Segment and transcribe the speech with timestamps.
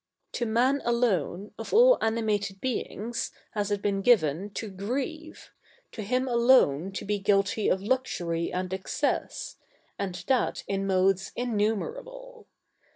[0.31, 5.51] To man alone, of all animated beings, has it been given, to grieve,
[5.91, 9.57] to him alone to be guilty of luxury and excess;
[9.99, 12.47] and that in modes innumerable.